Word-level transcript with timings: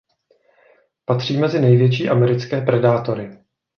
Patří 1.05 1.37
mezi 1.37 1.59
největší 1.61 2.09
americké 2.09 2.61
predátory. 2.61 3.37